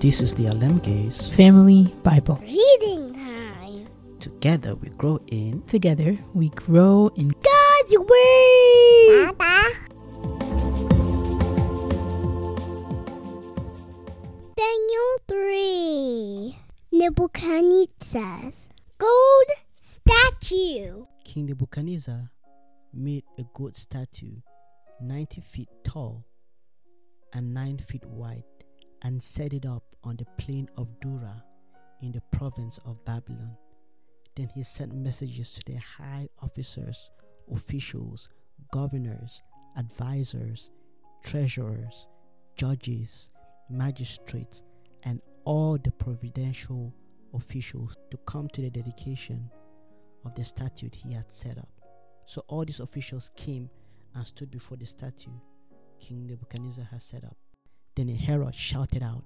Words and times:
This 0.00 0.22
is 0.22 0.34
the 0.34 0.46
Alem 0.46 0.78
Gaze. 0.78 1.28
Family 1.36 1.92
Bible. 2.02 2.40
Reading 2.40 3.12
time. 3.12 3.86
Together 4.18 4.74
we 4.74 4.88
grow 4.96 5.20
in. 5.26 5.60
Together 5.66 6.16
we 6.32 6.48
grow 6.48 7.10
in 7.16 7.28
God's 7.28 7.98
Word. 7.98 9.36
Papa. 9.36 9.60
Daniel 14.56 15.12
3. 15.28 16.56
Nebuchadnezzar's 16.92 18.70
gold 18.96 19.50
statue. 19.82 21.04
King 21.26 21.44
Nebuchadnezzar 21.44 22.30
made 22.94 23.24
a 23.38 23.44
gold 23.52 23.76
statue 23.76 24.36
90 25.02 25.42
feet 25.42 25.68
tall 25.84 26.24
and 27.34 27.52
9 27.52 27.76
feet 27.78 28.06
wide 28.06 28.44
and 29.02 29.22
set 29.22 29.52
it 29.52 29.66
up 29.66 29.84
on 30.04 30.16
the 30.16 30.26
plain 30.36 30.68
of 30.76 30.98
Dura 31.00 31.42
in 32.02 32.12
the 32.12 32.22
province 32.32 32.78
of 32.84 33.04
Babylon. 33.04 33.56
Then 34.36 34.48
he 34.48 34.62
sent 34.62 34.94
messages 34.94 35.52
to 35.54 35.72
the 35.72 35.78
high 35.78 36.28
officers, 36.40 37.10
officials, 37.52 38.28
governors, 38.72 39.42
advisors, 39.76 40.70
treasurers, 41.24 42.06
judges, 42.56 43.30
magistrates, 43.68 44.62
and 45.02 45.20
all 45.44 45.78
the 45.78 45.90
providential 45.92 46.94
officials 47.34 47.96
to 48.10 48.16
come 48.26 48.48
to 48.48 48.60
the 48.60 48.70
dedication 48.70 49.50
of 50.24 50.34
the 50.34 50.44
statue 50.44 50.88
he 50.92 51.12
had 51.12 51.32
set 51.32 51.58
up. 51.58 51.68
So 52.26 52.44
all 52.48 52.64
these 52.64 52.80
officials 52.80 53.30
came 53.36 53.70
and 54.14 54.26
stood 54.26 54.50
before 54.50 54.76
the 54.76 54.86
statue 54.86 55.30
King 56.00 56.26
Nebuchadnezzar 56.26 56.86
had 56.90 57.02
set 57.02 57.24
up. 57.24 57.36
Then 58.00 58.16
herald 58.16 58.54
shouted 58.54 59.02
out, 59.02 59.24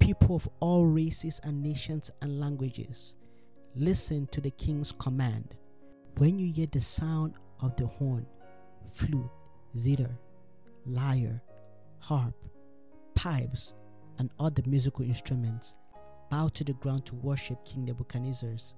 People 0.00 0.34
of 0.34 0.48
all 0.58 0.86
races 0.86 1.40
and 1.44 1.62
nations 1.62 2.10
and 2.20 2.40
languages, 2.40 3.14
listen 3.76 4.26
to 4.32 4.40
the 4.40 4.50
king's 4.50 4.90
command. 4.90 5.54
When 6.16 6.36
you 6.36 6.52
hear 6.52 6.66
the 6.66 6.80
sound 6.80 7.34
of 7.60 7.76
the 7.76 7.86
horn, 7.86 8.26
flute, 8.96 9.30
zither, 9.78 10.18
lyre, 10.84 11.40
harp, 12.00 12.34
pipes, 13.14 13.72
and 14.18 14.30
other 14.40 14.62
musical 14.66 15.04
instruments, 15.04 15.76
bow 16.32 16.48
to 16.54 16.64
the 16.64 16.72
ground 16.72 17.06
to 17.06 17.14
worship 17.14 17.64
King 17.64 17.84
Nebuchadnezzar's 17.84 18.74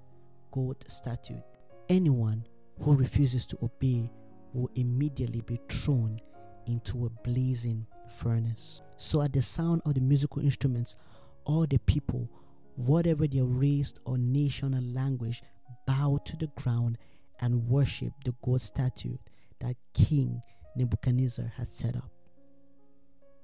gold 0.51 0.85
statue. 0.87 1.41
Anyone 1.89 2.45
who 2.79 2.95
refuses 2.95 3.47
to 3.47 3.57
obey 3.63 4.11
will 4.53 4.69
immediately 4.75 5.41
be 5.41 5.59
thrown 5.67 6.19
into 6.67 7.07
a 7.07 7.09
blazing 7.09 7.87
furnace. 8.17 8.81
So, 8.97 9.21
at 9.21 9.33
the 9.33 9.41
sound 9.41 9.81
of 9.85 9.93
the 9.93 10.01
musical 10.01 10.41
instruments, 10.41 10.95
all 11.45 11.65
the 11.65 11.77
people, 11.77 12.29
whatever 12.75 13.27
their 13.27 13.45
race 13.45 13.93
or 14.05 14.17
nation 14.17 14.73
or 14.73 14.81
language, 14.81 15.43
bowed 15.85 16.25
to 16.25 16.37
the 16.37 16.47
ground 16.47 16.97
and 17.39 17.67
worshiped 17.69 18.25
the 18.25 18.33
gold 18.43 18.61
statue 18.61 19.17
that 19.59 19.75
King 19.93 20.41
Nebuchadnezzar 20.75 21.53
had 21.57 21.67
set 21.67 21.95
up. 21.95 22.09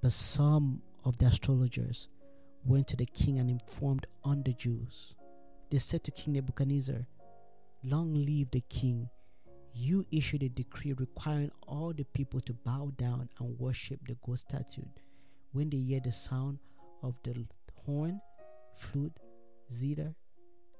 But 0.02 0.12
some 0.12 0.82
of 1.06 1.18
the 1.18 1.26
astrologers 1.26 2.10
went 2.66 2.88
to 2.90 2.98
the 2.98 3.06
king 3.06 3.40
and 3.40 3.50
informed 3.50 4.08
on 4.24 4.44
the 4.44 4.54
Jews. 4.54 5.14
They 5.70 5.78
said 5.78 6.04
to 6.04 6.12
King 6.12 6.34
Nebuchadnezzar, 6.34 7.08
Long 7.84 8.14
live 8.14 8.52
the 8.52 8.62
king. 8.70 9.10
You 9.76 10.06
issued 10.12 10.44
a 10.44 10.50
decree 10.50 10.94
requiring 10.94 11.52
all 11.68 11.94
the 11.94 12.04
people 12.04 12.40
to 12.42 12.54
bow 12.54 12.92
down 12.96 13.28
and 13.40 13.60
worship 13.60 14.00
the 14.08 14.16
gold 14.24 14.40
statue 14.40 14.86
when 15.52 15.70
they 15.70 15.78
hear 15.78 16.00
the 16.00 16.12
sound 16.12 16.60
of 17.02 17.16
the 17.24 17.46
horn, 17.86 18.22
flute, 18.78 19.18
zither, 19.74 20.14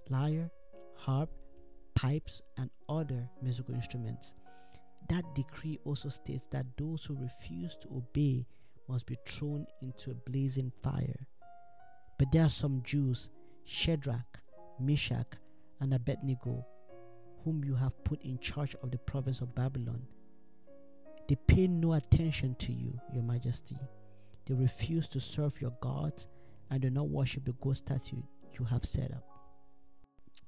lyre, 0.10 0.52
harp, 0.96 1.32
pipes, 1.96 2.42
and 2.58 2.70
other 2.88 3.28
musical 3.42 3.74
instruments. 3.74 4.36
That 5.10 5.26
decree 5.34 5.80
also 5.86 6.10
states 6.10 6.48
that 6.52 6.66
those 6.78 7.04
who 7.04 7.18
refuse 7.20 7.76
to 7.82 7.88
obey 7.90 8.46
must 8.88 9.08
be 9.08 9.18
thrown 9.26 9.66
into 9.82 10.12
a 10.12 10.30
blazing 10.30 10.72
fire. 10.84 11.28
But 12.20 12.32
there 12.32 12.44
are 12.44 12.50
some 12.50 12.82
Jews, 12.84 13.30
Shadrach, 13.66 14.40
Meshach, 14.80 15.38
and 15.82 15.94
Abednego, 15.94 16.66
whom 17.44 17.64
you 17.64 17.76
have 17.76 18.04
put 18.04 18.22
in 18.24 18.40
charge 18.40 18.76
of 18.82 18.92
the 18.92 18.98
province 18.98 19.42
of 19.42 19.56
Babylon. 19.56 20.02
They 21.28 21.36
pay 21.36 21.68
no 21.68 21.94
attention 21.94 22.56
to 22.60 22.72
you, 22.72 23.00
your 23.14 23.24
majesty. 23.24 23.78
They 24.46 24.54
refuse 24.54 25.08
to 25.10 25.20
serve 25.20 25.62
your 25.62 25.74
gods 25.82 26.28
and 26.70 26.82
do 26.82 26.90
not 26.90 27.10
worship 27.10 27.46
the 27.46 27.54
gold 27.54 27.78
statue 27.78 28.22
you 28.60 28.66
have 28.66 28.86
set 28.86 29.12
up. 29.12 29.24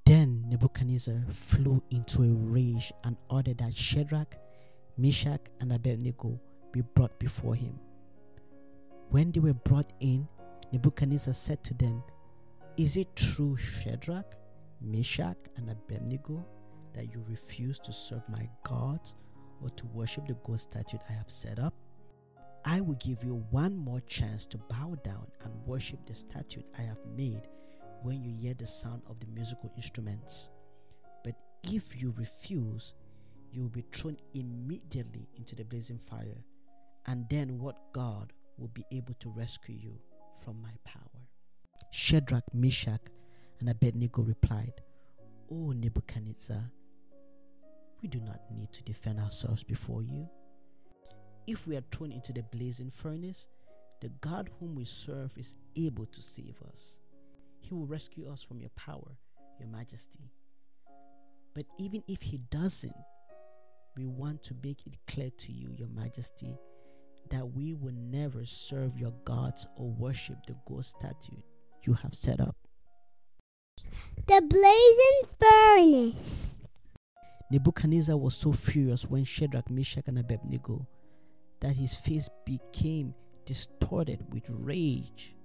Then 0.05 0.45
Nebuchadnezzar 0.49 1.23
flew 1.31 1.81
into 1.89 2.23
a 2.23 2.33
rage 2.33 2.93
and 3.03 3.15
ordered 3.29 3.57
that 3.59 3.73
Shadrach, 3.73 4.37
Meshach, 4.97 5.41
and 5.59 5.71
Abednego 5.73 6.39
be 6.71 6.81
brought 6.81 7.17
before 7.19 7.55
him. 7.55 7.79
When 9.09 9.31
they 9.31 9.39
were 9.39 9.53
brought 9.53 9.91
in, 9.99 10.27
Nebuchadnezzar 10.71 11.33
said 11.33 11.63
to 11.63 11.73
them, 11.73 12.03
Is 12.77 12.97
it 12.97 13.15
true, 13.15 13.55
Shadrach, 13.55 14.35
Meshach, 14.81 15.37
and 15.57 15.69
Abednego, 15.69 16.45
that 16.95 17.11
you 17.13 17.23
refuse 17.27 17.77
to 17.79 17.93
serve 17.93 18.23
my 18.29 18.49
gods 18.63 19.15
or 19.61 19.69
to 19.71 19.85
worship 19.87 20.27
the 20.27 20.33
gold 20.45 20.59
statue 20.61 20.97
I 21.09 21.13
have 21.13 21.29
set 21.29 21.59
up? 21.59 21.73
I 22.65 22.81
will 22.81 22.95
give 22.95 23.23
you 23.23 23.45
one 23.51 23.77
more 23.77 24.01
chance 24.01 24.45
to 24.47 24.57
bow 24.57 24.95
down 25.03 25.27
and 25.43 25.53
worship 25.65 26.05
the 26.05 26.15
statue 26.15 26.61
I 26.77 26.81
have 26.81 26.97
made 27.15 27.47
when 28.01 28.23
you 28.23 28.33
hear 28.33 28.55
the 28.55 28.65
sound 28.65 29.03
of 29.07 29.19
the 29.19 29.27
musical 29.27 29.71
instruments. 29.75 30.49
But 31.23 31.35
if 31.63 32.01
you 32.01 32.13
refuse, 32.17 32.93
you 33.51 33.61
will 33.61 33.69
be 33.69 33.85
thrown 33.93 34.17
immediately 34.33 35.29
into 35.37 35.55
the 35.55 35.63
blazing 35.63 35.99
fire, 35.99 36.43
and 37.05 37.25
then 37.29 37.59
what 37.59 37.77
God 37.93 38.33
will 38.57 38.69
be 38.69 38.85
able 38.91 39.13
to 39.19 39.29
rescue 39.29 39.75
you 39.75 39.99
from 40.43 40.61
my 40.61 40.71
power. 40.83 41.01
Shadrach, 41.91 42.43
Meshach, 42.53 43.01
and 43.59 43.69
Abednego 43.69 44.23
replied, 44.23 44.73
O 45.51 45.71
Nebuchadnezzar, 45.71 46.71
we 48.05 48.09
do 48.09 48.19
not 48.23 48.39
need 48.55 48.71
to 48.71 48.83
defend 48.83 49.19
ourselves 49.19 49.63
before 49.63 50.03
you. 50.03 50.29
If 51.47 51.65
we 51.65 51.75
are 51.75 51.83
thrown 51.91 52.11
into 52.11 52.31
the 52.33 52.43
blazing 52.43 52.91
furnace, 52.91 53.47
the 53.99 54.09
God 54.21 54.47
whom 54.59 54.75
we 54.75 54.85
serve 54.85 55.35
is 55.39 55.55
able 55.75 56.05
to 56.05 56.21
save 56.21 56.55
us. 56.69 56.99
He 57.61 57.73
will 57.73 57.87
rescue 57.87 58.31
us 58.31 58.43
from 58.43 58.59
your 58.59 58.69
power, 58.75 59.17
your 59.59 59.69
majesty. 59.69 60.29
But 61.55 61.65
even 61.79 62.03
if 62.07 62.21
he 62.21 62.37
doesn't, 62.51 62.93
we 63.97 64.05
want 64.05 64.43
to 64.43 64.55
make 64.63 64.85
it 64.85 64.97
clear 65.07 65.31
to 65.39 65.51
you, 65.51 65.73
your 65.75 65.89
majesty, 65.89 66.55
that 67.31 67.55
we 67.55 67.73
will 67.73 67.95
never 67.95 68.45
serve 68.45 68.99
your 68.99 69.13
gods 69.25 69.67
or 69.77 69.89
worship 69.89 70.37
the 70.45 70.55
gold 70.67 70.85
statue 70.85 71.41
you 71.81 71.93
have 71.93 72.13
set 72.13 72.39
up. 72.39 72.55
The 74.27 74.43
blazing 74.47 75.23
furnace. 75.39 76.34
Nebuchadnezzar 77.51 78.17
was 78.17 78.35
so 78.35 78.51
furious 78.51 79.05
when 79.05 79.23
Shadrach, 79.23 79.69
Meshach, 79.69 80.07
and 80.07 80.17
Abednego 80.17 80.87
that 81.59 81.75
his 81.75 81.93
face 81.93 82.27
became 82.45 83.13
distorted 83.45 84.25
with 84.33 84.43
rage. 84.49 85.35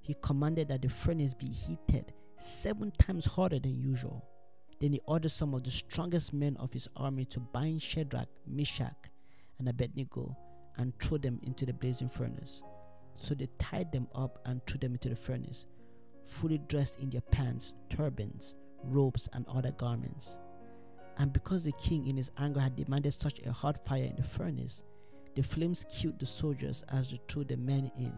He 0.00 0.16
commanded 0.22 0.68
that 0.68 0.82
the 0.82 0.88
furnace 0.88 1.32
be 1.32 1.46
heated 1.46 2.12
seven 2.36 2.90
times 2.98 3.26
hotter 3.26 3.60
than 3.60 3.80
usual. 3.80 4.24
Then 4.80 4.92
he 4.92 5.00
ordered 5.06 5.30
some 5.30 5.54
of 5.54 5.62
the 5.62 5.70
strongest 5.70 6.32
men 6.32 6.56
of 6.58 6.72
his 6.72 6.88
army 6.96 7.24
to 7.26 7.40
bind 7.40 7.80
Shadrach, 7.80 8.28
Meshach, 8.46 9.10
and 9.58 9.68
Abednego 9.68 10.36
and 10.76 10.92
throw 10.98 11.18
them 11.18 11.38
into 11.44 11.64
the 11.64 11.72
blazing 11.72 12.08
furnace. 12.08 12.62
So 13.14 13.34
they 13.34 13.48
tied 13.58 13.92
them 13.92 14.08
up 14.14 14.40
and 14.44 14.60
threw 14.66 14.78
them 14.78 14.94
into 14.94 15.08
the 15.08 15.16
furnace, 15.16 15.66
fully 16.26 16.58
dressed 16.58 16.98
in 16.98 17.10
their 17.10 17.20
pants, 17.20 17.74
turbans, 17.88 18.56
robes, 18.82 19.28
and 19.32 19.46
other 19.48 19.70
garments. 19.70 20.38
And 21.18 21.32
because 21.32 21.64
the 21.64 21.72
king, 21.72 22.06
in 22.06 22.16
his 22.16 22.30
anger, 22.38 22.60
had 22.60 22.76
demanded 22.76 23.14
such 23.14 23.40
a 23.40 23.52
hot 23.52 23.84
fire 23.86 24.04
in 24.04 24.16
the 24.16 24.22
furnace, 24.22 24.82
the 25.34 25.42
flames 25.42 25.84
killed 25.90 26.18
the 26.18 26.26
soldiers 26.26 26.84
as 26.90 27.10
they 27.10 27.20
threw 27.28 27.44
the 27.44 27.56
men 27.56 27.90
in. 27.96 28.12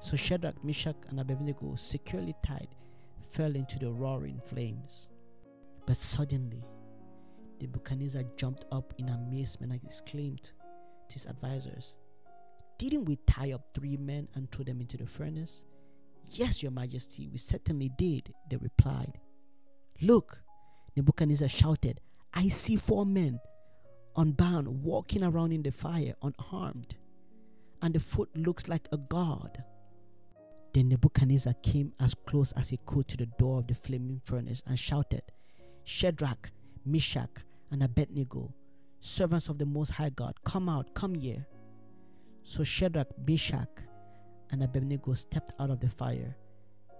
So 0.00 0.16
Shadrach, 0.16 0.62
Meshach, 0.64 0.96
and 1.08 1.20
Abednego, 1.20 1.74
securely 1.76 2.34
tied, 2.44 2.68
fell 3.30 3.54
into 3.54 3.78
the 3.78 3.90
roaring 3.90 4.40
flames. 4.46 5.08
But 5.86 5.96
suddenly, 5.96 6.62
Nebuchadnezzar 7.60 8.22
jumped 8.36 8.64
up 8.70 8.94
in 8.98 9.08
amazement 9.08 9.72
and 9.72 9.80
exclaimed 9.84 10.52
to 11.08 11.14
his 11.14 11.26
advisors, 11.26 11.96
Didn't 12.78 13.06
we 13.06 13.16
tie 13.26 13.52
up 13.52 13.68
three 13.74 13.96
men 13.96 14.28
and 14.34 14.50
throw 14.50 14.64
them 14.64 14.80
into 14.80 14.96
the 14.96 15.06
furnace? 15.06 15.64
Yes, 16.30 16.62
your 16.62 16.72
majesty, 16.72 17.28
we 17.28 17.38
certainly 17.38 17.90
did, 17.96 18.34
they 18.50 18.56
replied. 18.56 19.18
Look, 20.00 20.42
Nebuchadnezzar 20.94 21.48
shouted, 21.48 22.00
I 22.34 22.48
see 22.48 22.76
four 22.76 23.06
men 23.06 23.40
unbound 24.16 24.82
walking 24.82 25.22
around 25.22 25.52
in 25.52 25.62
the 25.62 25.70
fire 25.70 26.14
unharmed, 26.22 26.96
and 27.80 27.94
the 27.94 28.00
foot 28.00 28.28
looks 28.36 28.68
like 28.68 28.88
a 28.92 28.96
god. 28.96 29.62
Then 30.74 30.88
Nebuchadnezzar 30.88 31.54
came 31.62 31.92
as 32.00 32.14
close 32.14 32.52
as 32.52 32.68
he 32.68 32.78
could 32.84 33.08
to 33.08 33.16
the 33.16 33.26
door 33.38 33.60
of 33.60 33.66
the 33.66 33.74
flaming 33.74 34.20
furnace 34.24 34.62
and 34.66 34.78
shouted, 34.78 35.22
Shadrach, 35.84 36.50
Meshach, 36.84 37.44
and 37.70 37.82
Abednego, 37.82 38.52
servants 39.00 39.48
of 39.48 39.58
the 39.58 39.66
Most 39.66 39.90
High 39.90 40.10
God, 40.10 40.34
come 40.44 40.68
out, 40.68 40.94
come 40.94 41.14
here. 41.14 41.46
So 42.42 42.64
Shadrach, 42.64 43.08
Meshach, 43.26 43.68
and 44.50 44.62
Abednego 44.62 45.14
stepped 45.14 45.52
out 45.58 45.70
of 45.70 45.80
the 45.80 45.88
fire. 45.88 46.36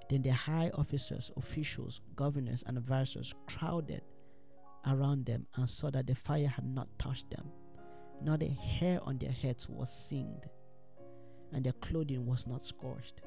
Then 0.08 0.22
the 0.22 0.32
high 0.32 0.70
officers, 0.74 1.30
officials, 1.36 2.00
governors, 2.16 2.64
and 2.66 2.78
advisors 2.78 3.34
crowded 3.46 4.02
around 4.86 5.26
them 5.26 5.46
and 5.56 5.68
saw 5.68 5.90
that 5.90 6.06
the 6.06 6.14
fire 6.14 6.48
had 6.48 6.64
not 6.64 6.88
touched 6.98 7.30
them. 7.30 7.48
Not 8.22 8.42
a 8.42 8.48
hair 8.48 9.00
on 9.04 9.18
their 9.18 9.30
heads 9.30 9.68
was 9.68 9.90
singed, 9.90 10.46
and 11.52 11.64
their 11.64 11.72
clothing 11.74 12.26
was 12.26 12.46
not 12.46 12.66
scorched. 12.66 13.20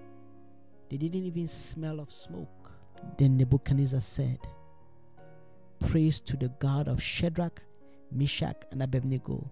They 0.89 0.97
didn't 0.97 1.23
even 1.23 1.47
smell 1.47 1.99
of 1.99 2.11
smoke. 2.11 2.71
Then 3.17 3.37
Nebuchadnezzar 3.37 4.01
said, 4.01 4.39
Praise 5.79 6.19
to 6.21 6.37
the 6.37 6.49
God 6.59 6.87
of 6.87 7.01
Shadrach, 7.01 7.63
Meshach, 8.11 8.63
and 8.71 8.83
Abednego. 8.83 9.49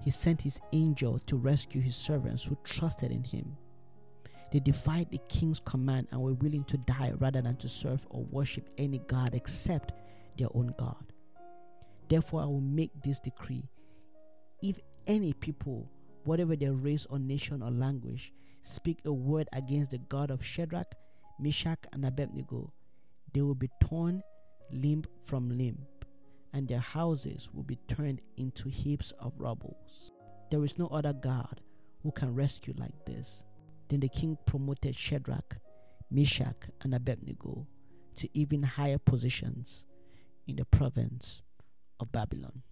He 0.00 0.10
sent 0.10 0.42
his 0.42 0.60
angel 0.72 1.18
to 1.26 1.36
rescue 1.36 1.80
his 1.80 1.94
servants 1.94 2.42
who 2.42 2.56
trusted 2.64 3.12
in 3.12 3.22
him. 3.22 3.56
They 4.50 4.60
defied 4.60 5.10
the 5.10 5.20
king's 5.28 5.60
command 5.60 6.08
and 6.10 6.20
were 6.20 6.34
willing 6.34 6.64
to 6.64 6.76
die 6.76 7.12
rather 7.18 7.40
than 7.40 7.56
to 7.56 7.68
serve 7.68 8.06
or 8.10 8.24
worship 8.24 8.68
any 8.76 8.98
god 9.06 9.34
except 9.34 9.92
their 10.36 10.48
own 10.54 10.74
God. 10.78 11.12
Therefore, 12.08 12.42
I 12.42 12.46
will 12.46 12.60
make 12.60 12.90
this 13.02 13.18
decree 13.20 13.68
if 14.62 14.78
any 15.06 15.32
people, 15.32 15.90
whatever 16.24 16.54
their 16.54 16.72
race 16.72 17.06
or 17.10 17.18
nation 17.18 17.62
or 17.62 17.70
language, 17.70 18.32
speak 18.62 19.00
a 19.04 19.12
word 19.12 19.48
against 19.52 19.90
the 19.90 19.98
God 19.98 20.30
of 20.30 20.44
Shadrach, 20.44 20.94
Meshach, 21.40 21.80
and 21.92 22.04
Abednego, 22.06 22.72
they 23.34 23.42
will 23.42 23.56
be 23.56 23.70
torn 23.82 24.22
limb 24.70 25.04
from 25.26 25.50
limb, 25.58 25.78
and 26.52 26.68
their 26.68 26.78
houses 26.78 27.50
will 27.52 27.64
be 27.64 27.78
turned 27.88 28.20
into 28.36 28.68
heaps 28.68 29.12
of 29.18 29.32
rubble. 29.36 29.76
There 30.50 30.64
is 30.64 30.78
no 30.78 30.86
other 30.88 31.12
God 31.12 31.60
who 32.02 32.12
can 32.12 32.34
rescue 32.34 32.74
like 32.76 33.04
this. 33.04 33.44
Then 33.88 34.00
the 34.00 34.08
king 34.08 34.38
promoted 34.46 34.94
Shadrach, 34.94 35.58
Meshach, 36.10 36.68
and 36.82 36.94
Abednego 36.94 37.66
to 38.16 38.28
even 38.32 38.62
higher 38.62 38.98
positions 38.98 39.84
in 40.46 40.56
the 40.56 40.64
province 40.64 41.42
of 42.00 42.10
Babylon. 42.12 42.62